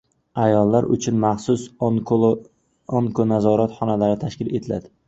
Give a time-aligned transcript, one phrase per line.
[0.43, 1.67] Ayollar uchun maxsus
[2.95, 4.95] "Onko-nazorat" xonalari tashkil etiladi